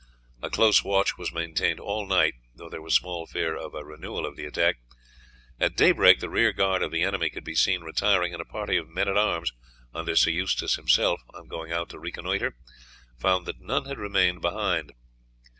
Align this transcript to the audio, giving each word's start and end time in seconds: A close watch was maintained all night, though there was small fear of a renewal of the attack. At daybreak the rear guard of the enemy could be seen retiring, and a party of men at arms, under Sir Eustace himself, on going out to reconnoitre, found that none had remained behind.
A 0.41 0.49
close 0.49 0.83
watch 0.83 1.15
was 1.15 1.31
maintained 1.31 1.79
all 1.79 2.07
night, 2.07 2.33
though 2.55 2.69
there 2.69 2.81
was 2.81 2.95
small 2.95 3.27
fear 3.27 3.55
of 3.55 3.75
a 3.75 3.85
renewal 3.85 4.25
of 4.25 4.35
the 4.35 4.47
attack. 4.47 4.77
At 5.59 5.75
daybreak 5.77 6.21
the 6.21 6.27
rear 6.27 6.51
guard 6.53 6.81
of 6.81 6.89
the 6.89 7.03
enemy 7.03 7.29
could 7.29 7.43
be 7.43 7.53
seen 7.53 7.81
retiring, 7.83 8.33
and 8.33 8.41
a 8.41 8.45
party 8.45 8.77
of 8.77 8.89
men 8.89 9.07
at 9.07 9.15
arms, 9.15 9.53
under 9.93 10.15
Sir 10.15 10.31
Eustace 10.31 10.73
himself, 10.75 11.21
on 11.35 11.47
going 11.47 11.71
out 11.71 11.89
to 11.89 11.99
reconnoitre, 11.99 12.55
found 13.19 13.45
that 13.45 13.59
none 13.61 13.85
had 13.85 13.99
remained 13.99 14.41
behind. 14.41 14.93